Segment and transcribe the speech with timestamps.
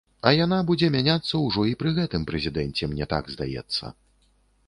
[0.27, 3.93] А яна будзе мяняцца ўжо і пры гэтым прэзідэнце, мне так здаецца.